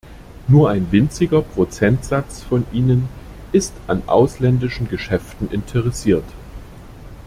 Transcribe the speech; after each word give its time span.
Nur 0.47 0.71
ein 0.71 0.91
winziger 0.91 1.43
Prozentsatz 1.43 2.41
von 2.41 2.65
ihnen 2.71 3.07
ist 3.51 3.73
an 3.85 4.01
ausländischen 4.07 4.89
Geschäften 4.89 5.47
interessiert. 5.51 6.23